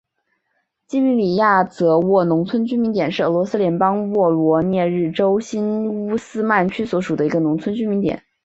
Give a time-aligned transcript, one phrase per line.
[0.87, 8.23] 季米里亚泽沃农村居民点是俄罗斯联邦沃罗涅日州新乌斯曼区所属的一个农村居民点。